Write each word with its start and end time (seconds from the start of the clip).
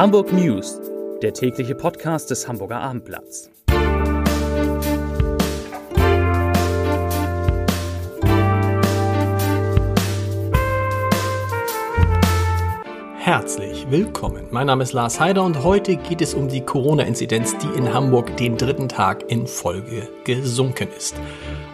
Hamburg 0.00 0.32
News, 0.32 0.80
der 1.20 1.34
tägliche 1.34 1.74
Podcast 1.74 2.30
des 2.30 2.48
Hamburger 2.48 2.80
Abendblatts. 2.80 3.50
Herzlich 13.18 13.90
willkommen. 13.90 14.46
Mein 14.50 14.68
Name 14.68 14.84
ist 14.84 14.94
Lars 14.94 15.20
Heider 15.20 15.44
und 15.44 15.62
heute 15.62 15.96
geht 15.96 16.22
es 16.22 16.32
um 16.32 16.48
die 16.48 16.62
Corona-Inzidenz, 16.62 17.58
die 17.58 17.78
in 17.78 17.92
Hamburg 17.92 18.34
den 18.38 18.56
dritten 18.56 18.88
Tag 18.88 19.30
in 19.30 19.46
Folge 19.46 20.08
gesunken 20.24 20.88
ist. 20.96 21.14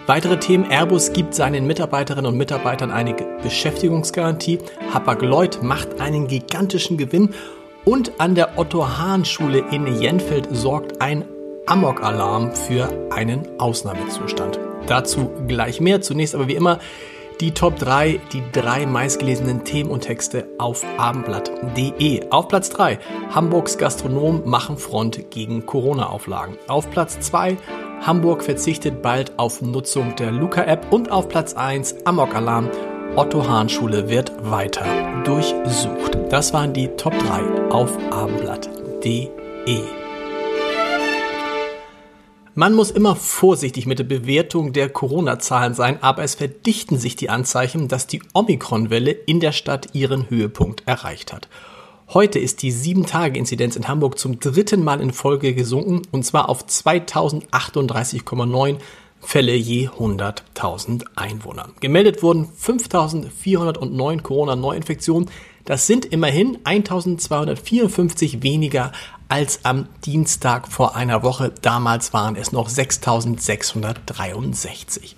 Weitere 0.07 0.37
Themen. 0.39 0.69
Airbus 0.69 1.13
gibt 1.13 1.33
seinen 1.33 1.65
Mitarbeiterinnen 1.69 2.33
und 2.33 2.37
Mitarbeitern 2.37 2.91
eine 2.91 3.15
Beschäftigungsgarantie. 3.45 4.59
Hapag-Lloyd 4.93 5.63
macht 5.63 6.01
einen 6.01 6.27
gigantischen 6.27 6.97
Gewinn. 6.97 7.33
Und 7.89 8.21
an 8.21 8.35
der 8.35 8.59
Otto-Hahn-Schule 8.59 9.65
in 9.71 9.87
Jenfeld 10.01 10.49
sorgt 10.51 11.01
ein 11.01 11.25
Amok-Alarm 11.67 12.53
für 12.53 12.89
einen 13.13 13.47
Ausnahmezustand. 13.61 14.59
Dazu 14.89 15.31
gleich 15.47 15.81
mehr. 15.81 16.01
Zunächst 16.01 16.35
aber 16.35 16.49
wie 16.49 16.57
immer 16.57 16.81
die 17.41 17.53
Top 17.53 17.79
3, 17.79 18.19
die 18.33 18.43
drei 18.51 18.87
meistgelesenen 18.87 19.63
Themen 19.63 19.91
und 19.91 20.01
Texte 20.01 20.49
auf 20.59 20.85
abendblatt.de. 20.99 22.29
Auf 22.31 22.49
Platz 22.49 22.71
3, 22.71 22.99
Hamburgs 23.31 23.79
Gastronomen 23.79 24.43
machen 24.49 24.79
Front 24.79 25.31
gegen 25.31 25.65
Corona-Auflagen. 25.65 26.59
Auf 26.67 26.91
Platz 26.91 27.21
2, 27.21 27.57
Hamburg 28.05 28.43
verzichtet 28.43 29.01
bald 29.01 29.39
auf 29.39 29.63
Nutzung 29.63 30.17
der 30.17 30.33
Luca-App 30.33 30.93
und 30.93 31.13
auf 31.13 31.29
Platz 31.29 31.55
1 31.55 32.05
Amok-Alarm. 32.05 32.69
Otto 33.17 33.49
Hahn 33.49 33.69
Schule 33.71 34.11
wird 34.11 34.31
weiter 34.43 34.85
durchsucht. 35.25 36.19
Das 36.29 36.53
waren 36.53 36.75
die 36.75 36.89
Top 36.99 37.19
3 37.19 37.71
auf 37.71 37.97
abendblatt.de. 38.11 39.31
Man 42.55 42.75
muss 42.75 42.91
immer 42.91 43.17
vorsichtig 43.17 43.87
mit 43.87 44.01
der 44.01 44.05
Bewertung 44.05 44.75
der 44.75 44.91
Corona-Zahlen 44.91 45.73
sein, 45.73 46.03
aber 46.03 46.25
es 46.25 46.35
verdichten 46.35 46.99
sich 46.99 47.17
die 47.17 47.31
Anzeichen, 47.31 47.89
dass 47.89 48.07
die 48.07 48.21
Omikron-Welle 48.35 49.13
in 49.13 49.41
der 49.41 49.53
Stadt 49.53 49.95
ihren 49.95 50.29
Höhepunkt 50.29 50.83
erreicht 50.85 51.33
hat. 51.33 51.49
Heute 52.13 52.39
ist 52.39 52.61
die 52.61 52.71
7-Tage-Inzidenz 52.71 53.77
in 53.77 53.89
Hamburg 53.89 54.19
zum 54.19 54.41
dritten 54.41 54.85
Mal 54.85 55.01
in 55.01 55.15
Folge 55.15 55.55
gesunken 55.55 56.03
und 56.13 56.27
zwar 56.27 56.51
auf 56.51 56.67
2038,9 56.67 58.77
Fälle 59.21 59.55
je 59.55 59.89
100.000 59.89 61.05
Einwohner. 61.17 61.71
Gemeldet 61.81 62.23
wurden 62.23 62.49
5.409 62.61 64.23
Corona-Neuinfektionen. 64.23 65.31
Das 65.65 65.87
sind 65.87 66.05
immerhin 66.05 66.59
1.254 66.59 68.43
weniger 68.43 68.93
als 69.29 69.65
am 69.65 69.89
Dienstag 70.05 70.69
vor 70.69 70.95
einer 70.95 71.25
Woche. 71.25 71.53
Damals 71.61 72.13
waren 72.13 72.37
es 72.37 72.53
noch 72.53 72.69
6.663. 72.69 75.17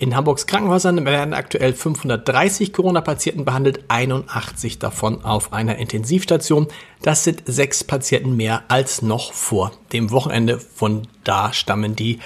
In 0.00 0.14
Hamburgs 0.14 0.46
Krankenhäusern 0.46 1.04
werden 1.04 1.34
aktuell 1.34 1.72
530 1.72 2.72
Corona-Patienten 2.72 3.44
behandelt, 3.44 3.82
81 3.88 4.78
davon 4.78 5.24
auf 5.24 5.52
einer 5.52 5.78
Intensivstation. 5.78 6.68
Das 7.02 7.24
sind 7.24 7.42
sechs 7.46 7.82
Patienten 7.82 8.36
mehr 8.36 8.62
als 8.68 9.02
noch 9.02 9.32
vor 9.32 9.72
dem 9.92 10.12
Wochenende. 10.12 10.60
Von 10.60 11.08
da 11.24 11.52
stammen 11.52 11.96
die 11.96 12.20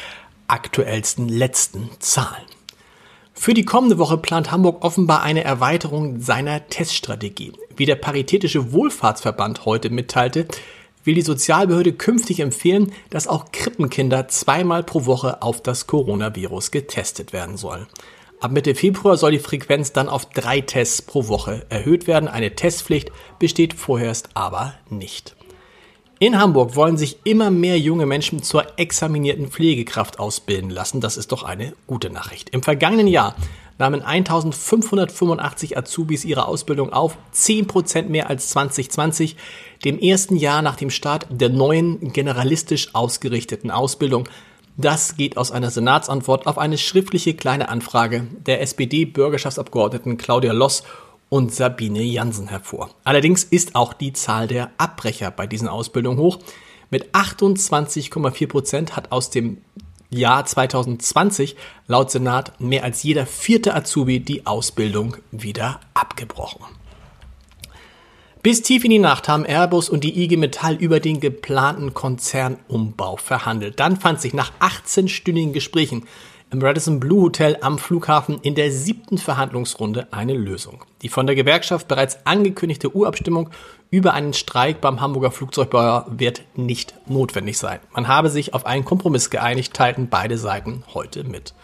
aktuellsten 0.53 1.29
letzten 1.29 1.91
Zahlen. 1.99 2.45
Für 3.33 3.55
die 3.55 3.65
kommende 3.65 3.99
Woche 3.99 4.19
plant 4.19 4.53
Hamburg 4.53 4.85
offenbar 4.85 5.23
eine 5.23 5.43
Erweiterung 5.43 6.21
seiner 6.21 6.69
Teststrategie. 6.69 7.53
Wie 7.75 7.87
der 7.87 7.97
Paritätische 7.97 8.73
Wohlfahrtsverband 8.73 9.65
heute 9.65 9.89
mitteilte, 9.89 10.47
will 11.05 11.15
die 11.15 11.23
Sozialbehörde 11.23 11.95
künftig 11.95 12.41
empfehlen, 12.41 12.93
dass 13.09 13.27
auch 13.27 13.47
Krippenkinder 13.51 14.29
zweimal 14.29 14.85
pro 14.85 15.07
Woche 15.07 15.43
auf 15.43 15.63
das 15.63 15.87
Coronavirus 15.87 16.71
getestet 16.71 17.33
werden 17.33 17.57
sollen. 17.57 17.87
Ab 18.39 18.53
Mitte 18.53 18.75
Februar 18.75 19.17
soll 19.17 19.33
die 19.33 19.39
Frequenz 19.39 19.93
dann 19.93 20.09
auf 20.09 20.27
drei 20.27 20.61
Tests 20.61 21.01
pro 21.01 21.29
Woche 21.29 21.65
erhöht 21.71 22.07
werden. 22.07 22.29
Eine 22.29 22.55
Testpflicht 22.55 23.11
besteht 23.39 23.73
vorerst 23.73 24.29
aber 24.35 24.75
nicht. 24.91 25.35
In 26.23 26.39
Hamburg 26.39 26.77
wollen 26.77 26.97
sich 26.97 27.17
immer 27.25 27.51
mehr 27.51 27.81
junge 27.81 28.07
Menschen 28.07 28.45
zur 28.45 28.79
examinierten 28.79 29.49
Pflegekraft 29.49 30.21
ausbilden 30.21 30.71
lassen. 30.71 31.01
Das 31.01 31.17
ist 31.17 31.33
doch 31.33 31.43
eine 31.43 31.73
gute 31.89 32.11
Nachricht. 32.11 32.51
Im 32.51 32.63
vergangenen 32.63 33.09
Jahr 33.09 33.35
nahmen 33.77 34.03
1585 34.03 35.77
Azubis 35.77 36.25
ihre 36.25 36.47
Ausbildung 36.47 36.93
auf, 36.93 37.19
10% 37.35 38.05
mehr 38.05 38.31
als 38.31 38.51
2020, 38.51 39.35
dem 39.85 39.99
ersten 39.99 40.37
Jahr 40.37 40.63
nach 40.63 40.77
dem 40.77 40.91
Start 40.91 41.27
der 41.29 41.49
neuen 41.49 42.13
generalistisch 42.13 42.95
ausgerichteten 42.95 43.73
Ausbildung. 43.73 44.29
Das 44.77 45.17
geht 45.17 45.37
aus 45.37 45.51
einer 45.51 45.73
Senatsantwort 45.73 46.47
auf 46.47 46.57
eine 46.57 46.79
schriftliche 46.79 47.35
kleine 47.35 47.69
Anfrage 47.69 48.29
der 48.47 48.61
SPD-Bürgerschaftsabgeordneten 48.61 50.19
Claudia 50.19 50.53
Loss 50.53 50.85
und 51.33 51.51
Sabine 51.51 52.03
Jansen 52.03 52.49
hervor. 52.49 52.91
Allerdings 53.05 53.43
ist 53.43 53.75
auch 53.75 53.95
die 53.95 54.13
Zahl 54.13 54.49
der 54.49 54.71
Abbrecher 54.77 55.31
bei 55.31 55.47
diesen 55.47 55.67
Ausbildungen 55.67 56.19
hoch. 56.19 56.39
Mit 56.91 57.15
28,4 57.15 58.49
Prozent 58.49 58.97
hat 58.97 59.13
aus 59.13 59.31
dem 59.31 59.57
Jahr 60.11 60.45
2020 60.45 61.57
laut 61.87 62.11
Senat 62.11 62.61
mehr 62.61 62.85
als 62.85 63.03
jeder 63.03 63.25
vierte 63.25 63.75
Azubi 63.75 64.21
die 64.21 64.45
Ausbildung 64.45 65.17
wieder 65.31 65.81
abgebrochen. 65.95 66.67
Bis 68.43 68.61
tief 68.61 68.85
in 68.85 68.91
die 68.91 68.99
Nacht 68.99 69.27
haben 69.27 69.47
Airbus 69.47 69.89
und 69.89 70.05
die 70.05 70.23
IG 70.23 70.37
Metall 70.37 70.75
über 70.75 71.01
den 71.01 71.19
geplanten 71.19 71.95
Konzernumbau 71.95 73.17
verhandelt. 73.17 73.81
Dann 73.81 73.97
fand 73.97 74.21
sich 74.21 74.35
nach 74.35 74.53
18-stündigen 74.61 75.53
Gesprächen 75.53 76.05
im 76.53 76.61
Radisson 76.61 77.01
Blue 77.01 77.23
Hotel 77.23 77.57
am 77.63 77.79
Flughafen 77.79 78.39
in 78.43 78.55
der 78.55 78.71
siebten 78.71 79.17
Verhandlungsrunde 79.17 80.09
eine 80.11 80.35
Lösung. 80.35 80.85
Die 81.01 81.09
von 81.09 81.27
der 81.27 81.35
Gewerkschaft 81.35 81.89
bereits 81.89 82.27
angekündigte 82.27 82.95
Urabstimmung 82.95 83.49
über 83.91 84.13
einen 84.13 84.35
Streik 84.35 84.83
beim 84.83 85.01
Hamburger 85.01 85.31
Flugzeugbauer 85.31 86.07
wird 86.11 86.43
nicht 86.55 86.95
notwendig 87.09 87.57
sein. 87.57 87.81
Man 87.95 88.07
habe 88.07 88.29
sich 88.29 88.53
auf 88.53 88.67
einen 88.67 88.85
Kompromiss 88.85 89.31
geeinigt, 89.31 89.73
teilten 89.73 90.09
beide 90.11 90.37
Seiten 90.37 90.85
heute 90.93 91.25
mit. 91.25 91.55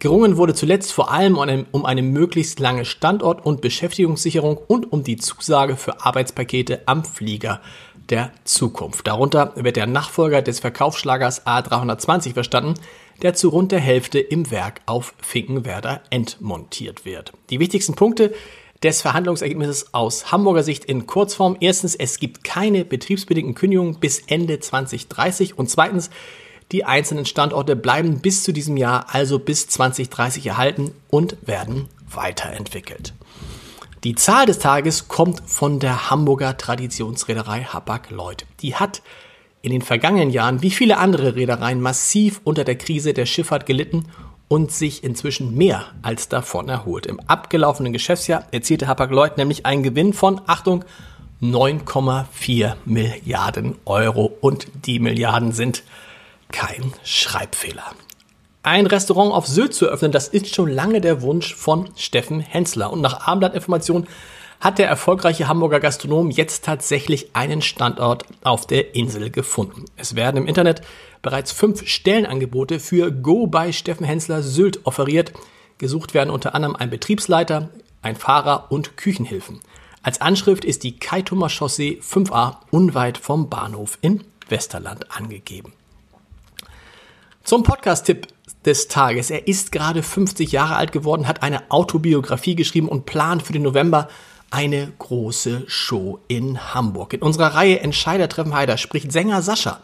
Gerungen 0.00 0.36
wurde 0.36 0.54
zuletzt 0.54 0.92
vor 0.92 1.12
allem 1.12 1.38
um 1.70 1.86
eine 1.86 2.02
möglichst 2.02 2.58
lange 2.58 2.84
Standort- 2.84 3.46
und 3.46 3.60
Beschäftigungssicherung 3.60 4.58
und 4.58 4.92
um 4.92 5.04
die 5.04 5.16
Zusage 5.16 5.76
für 5.76 6.04
Arbeitspakete 6.04 6.82
am 6.86 7.04
Flieger 7.04 7.60
der 8.10 8.32
Zukunft. 8.44 9.06
Darunter 9.06 9.52
wird 9.56 9.76
der 9.76 9.86
Nachfolger 9.86 10.42
des 10.42 10.60
Verkaufsschlagers 10.60 11.46
A320 11.46 12.34
verstanden, 12.34 12.74
der 13.22 13.34
zu 13.34 13.48
rund 13.48 13.72
der 13.72 13.80
Hälfte 13.80 14.18
im 14.18 14.50
Werk 14.50 14.80
auf 14.86 15.14
Finkenwerder 15.20 16.02
entmontiert 16.10 17.04
wird. 17.04 17.32
Die 17.50 17.60
wichtigsten 17.60 17.94
Punkte 17.94 18.34
des 18.82 19.02
Verhandlungsergebnisses 19.02 19.94
aus 19.94 20.30
Hamburger 20.30 20.62
Sicht 20.62 20.84
in 20.84 21.06
Kurzform. 21.06 21.56
Erstens, 21.60 21.94
es 21.94 22.18
gibt 22.18 22.44
keine 22.44 22.84
betriebsbedingten 22.84 23.54
Kündigungen 23.54 23.98
bis 23.98 24.20
Ende 24.26 24.60
2030 24.60 25.58
und 25.58 25.70
zweitens, 25.70 26.10
die 26.72 26.84
einzelnen 26.84 27.26
Standorte 27.26 27.76
bleiben 27.76 28.20
bis 28.20 28.42
zu 28.42 28.52
diesem 28.52 28.76
Jahr, 28.76 29.06
also 29.14 29.38
bis 29.38 29.68
2030 29.68 30.46
erhalten 30.46 30.92
und 31.08 31.36
werden 31.46 31.88
weiterentwickelt. 32.10 33.14
Die 34.06 34.14
Zahl 34.14 34.46
des 34.46 34.60
Tages 34.60 35.08
kommt 35.08 35.42
von 35.46 35.80
der 35.80 36.10
Hamburger 36.10 36.56
Traditionsreederei 36.56 37.64
Hapag-Lloyd. 37.64 38.46
Die 38.60 38.76
hat 38.76 39.02
in 39.62 39.72
den 39.72 39.82
vergangenen 39.82 40.30
Jahren 40.30 40.62
wie 40.62 40.70
viele 40.70 40.98
andere 40.98 41.34
Reedereien 41.34 41.80
massiv 41.80 42.40
unter 42.44 42.62
der 42.62 42.78
Krise 42.78 43.14
der 43.14 43.26
Schifffahrt 43.26 43.66
gelitten 43.66 44.04
und 44.46 44.70
sich 44.70 45.02
inzwischen 45.02 45.56
mehr 45.56 45.86
als 46.02 46.28
davon 46.28 46.68
erholt. 46.68 47.06
Im 47.06 47.18
abgelaufenen 47.18 47.92
Geschäftsjahr 47.92 48.46
erzielte 48.52 48.86
Hapag-Lloyd 48.86 49.38
nämlich 49.38 49.66
einen 49.66 49.82
Gewinn 49.82 50.12
von, 50.12 50.40
Achtung, 50.46 50.84
9,4 51.42 52.74
Milliarden 52.84 53.74
Euro 53.86 54.32
und 54.40 54.68
die 54.86 55.00
Milliarden 55.00 55.50
sind 55.50 55.82
kein 56.52 56.92
Schreibfehler. 57.02 57.82
Ein 58.66 58.86
Restaurant 58.86 59.32
auf 59.32 59.46
Sylt 59.46 59.74
zu 59.74 59.86
öffnen, 59.86 60.10
das 60.10 60.26
ist 60.26 60.52
schon 60.52 60.68
lange 60.68 61.00
der 61.00 61.22
Wunsch 61.22 61.54
von 61.54 61.88
Steffen 61.94 62.40
Hensler. 62.40 62.92
Und 62.92 63.00
nach 63.00 63.24
Abendblatt-Informationen 63.28 64.08
hat 64.58 64.78
der 64.78 64.88
erfolgreiche 64.88 65.46
Hamburger 65.46 65.78
Gastronom 65.78 66.32
jetzt 66.32 66.64
tatsächlich 66.64 67.30
einen 67.32 67.62
Standort 67.62 68.24
auf 68.42 68.66
der 68.66 68.96
Insel 68.96 69.30
gefunden. 69.30 69.84
Es 69.96 70.16
werden 70.16 70.38
im 70.38 70.48
Internet 70.48 70.80
bereits 71.22 71.52
fünf 71.52 71.86
Stellenangebote 71.86 72.80
für 72.80 73.12
Go 73.12 73.46
by 73.46 73.72
Steffen 73.72 74.04
Hensler 74.04 74.42
Sylt 74.42 74.84
offeriert. 74.84 75.32
Gesucht 75.78 76.12
werden 76.12 76.30
unter 76.30 76.56
anderem 76.56 76.74
ein 76.74 76.90
Betriebsleiter, 76.90 77.68
ein 78.02 78.16
Fahrer 78.16 78.66
und 78.70 78.96
Küchenhilfen. 78.96 79.60
Als 80.02 80.20
Anschrift 80.20 80.64
ist 80.64 80.82
die 80.82 80.98
Kaitumer 80.98 81.50
Chaussee 81.50 82.00
5a 82.02 82.56
unweit 82.72 83.16
vom 83.16 83.48
Bahnhof 83.48 83.96
in 84.00 84.24
Westerland 84.48 85.16
angegeben. 85.16 85.72
Zum 87.44 87.62
Podcast-Tipp 87.62 88.26
des 88.66 88.88
Tages. 88.88 89.30
Er 89.30 89.48
ist 89.48 89.72
gerade 89.72 90.02
50 90.02 90.52
Jahre 90.52 90.76
alt 90.76 90.92
geworden, 90.92 91.26
hat 91.26 91.42
eine 91.42 91.70
Autobiografie 91.70 92.56
geschrieben 92.56 92.88
und 92.88 93.06
plant 93.06 93.42
für 93.42 93.52
den 93.52 93.62
November 93.62 94.08
eine 94.50 94.92
große 94.98 95.64
Show 95.66 96.20
in 96.28 96.74
Hamburg. 96.74 97.14
In 97.14 97.22
unserer 97.22 97.54
Reihe 97.54 97.80
Entscheider 97.80 98.28
treffen 98.28 98.54
Heider 98.54 98.76
spricht 98.76 99.12
Sänger 99.12 99.42
Sascha 99.42 99.80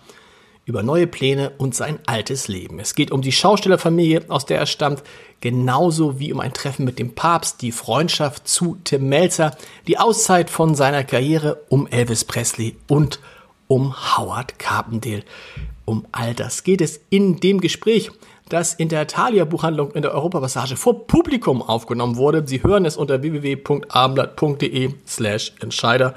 über 0.64 0.82
neue 0.82 1.08
Pläne 1.08 1.50
und 1.58 1.74
sein 1.74 1.98
altes 2.06 2.46
Leben. 2.46 2.78
Es 2.78 2.94
geht 2.94 3.10
um 3.10 3.20
die 3.20 3.32
Schaustellerfamilie, 3.32 4.24
aus 4.28 4.46
der 4.46 4.58
er 4.58 4.66
stammt, 4.66 5.02
genauso 5.40 6.20
wie 6.20 6.32
um 6.32 6.38
ein 6.38 6.52
Treffen 6.52 6.84
mit 6.84 7.00
dem 7.00 7.14
Papst, 7.14 7.62
die 7.62 7.72
Freundschaft 7.72 8.46
zu 8.46 8.76
Tim 8.84 9.08
Melzer, 9.08 9.56
die 9.88 9.98
Auszeit 9.98 10.50
von 10.50 10.76
seiner 10.76 11.02
Karriere, 11.02 11.64
um 11.68 11.88
Elvis 11.88 12.24
Presley 12.24 12.76
und 12.86 13.18
um 13.66 14.16
Howard 14.16 14.58
Carpendale. 14.60 15.24
Um 15.92 16.06
all 16.10 16.32
das 16.34 16.64
geht 16.64 16.80
es 16.80 17.00
in 17.10 17.36
dem 17.36 17.60
Gespräch, 17.60 18.10
das 18.48 18.72
in 18.72 18.88
der 18.88 19.06
Thalia 19.06 19.44
Buchhandlung 19.44 19.90
in 19.90 20.00
der 20.00 20.14
Europapassage 20.14 20.76
vor 20.76 21.06
Publikum 21.06 21.60
aufgenommen 21.60 22.16
wurde. 22.16 22.42
Sie 22.46 22.62
hören 22.62 22.86
es 22.86 22.96
unter 22.96 23.20
www.abendblatt.de 23.20 24.94
slash 25.06 25.52
Entscheider. 25.60 26.14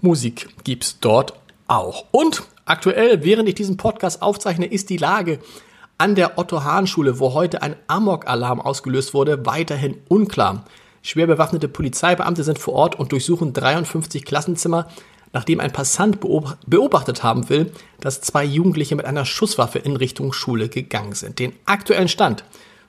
Musik 0.00 0.48
gibt's 0.64 1.00
dort 1.00 1.34
auch. 1.68 2.06
Und 2.12 2.44
Aktuell, 2.64 3.24
während 3.24 3.48
ich 3.48 3.56
diesen 3.56 3.76
Podcast 3.76 4.22
aufzeichne, 4.22 4.64
ist 4.64 4.90
die 4.90 4.96
Lage 4.96 5.40
an 5.98 6.14
der 6.14 6.38
Otto-Hahn-Schule, 6.38 7.18
wo 7.18 7.34
heute 7.34 7.62
ein 7.62 7.74
Amok-Alarm 7.88 8.60
ausgelöst 8.60 9.12
wurde, 9.12 9.44
weiterhin 9.44 9.98
unklar. 10.06 10.64
Schwer 11.02 11.26
bewaffnete 11.26 11.66
Polizeibeamte 11.66 12.44
sind 12.44 12.60
vor 12.60 12.74
Ort 12.74 12.96
und 12.96 13.10
durchsuchen 13.10 13.52
53 13.52 14.24
Klassenzimmer, 14.24 14.86
nachdem 15.32 15.60
ein 15.60 15.72
Passant 15.72 16.18
beobachtet 16.20 17.22
haben 17.22 17.48
will, 17.48 17.72
dass 18.00 18.20
zwei 18.20 18.44
Jugendliche 18.44 18.96
mit 18.96 19.06
einer 19.06 19.24
Schusswaffe 19.24 19.78
in 19.78 19.94
Richtung 19.96 20.32
Schule 20.32 20.68
gegangen 20.68 21.12
sind. 21.12 21.38
Den 21.38 21.52
aktuellen 21.66 22.08
Stand 22.08 22.42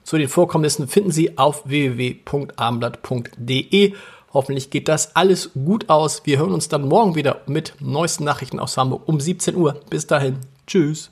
zu 0.03 0.17
den 0.17 0.29
Vorkommnissen 0.29 0.87
finden 0.87 1.11
Sie 1.11 1.37
auf 1.37 1.67
www.abendblatt.de 1.67 3.93
Hoffentlich 4.33 4.69
geht 4.69 4.87
das 4.87 5.15
alles 5.15 5.51
gut 5.53 5.89
aus. 5.89 6.25
Wir 6.25 6.37
hören 6.37 6.53
uns 6.53 6.69
dann 6.69 6.87
morgen 6.87 7.15
wieder 7.15 7.41
mit 7.47 7.73
neuesten 7.79 8.23
Nachrichten 8.23 8.59
aus 8.59 8.77
Hamburg 8.77 9.07
um 9.07 9.19
17 9.19 9.55
Uhr. 9.55 9.81
Bis 9.89 10.07
dahin. 10.07 10.37
Tschüss. 10.67 11.11